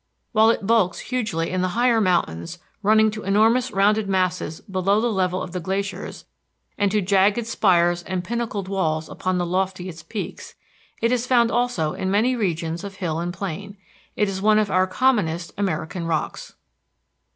While 0.31 0.49
it 0.49 0.65
bulks 0.65 0.97
hugely 0.97 1.51
in 1.51 1.61
the 1.61 1.67
higher 1.77 2.01
mountains, 2.01 2.57
running 2.81 3.11
to 3.11 3.21
enormous 3.23 3.69
rounded 3.69 4.09
masses 4.09 4.59
below 4.61 4.99
the 4.99 5.11
level 5.11 5.43
of 5.43 5.51
the 5.51 5.59
glaciers, 5.59 6.25
and 6.75 6.89
to 6.89 7.01
jagged 7.01 7.45
spires 7.45 8.01
and 8.01 8.23
pinnacled 8.23 8.67
walls 8.67 9.07
upon 9.07 9.37
the 9.37 9.45
loftiest 9.45 10.09
peaks, 10.09 10.55
it 11.03 11.11
is 11.11 11.27
found 11.27 11.51
also 11.51 11.93
in 11.93 12.09
many 12.09 12.35
regions 12.35 12.83
of 12.83 12.95
hill 12.95 13.19
and 13.19 13.31
plain. 13.31 13.77
It 14.15 14.27
is 14.27 14.41
one 14.41 14.57
of 14.57 14.71
our 14.71 14.87
commonest 14.87 15.53
American 15.55 16.07
rocks. 16.07 16.55